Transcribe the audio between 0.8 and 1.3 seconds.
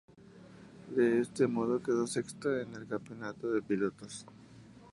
De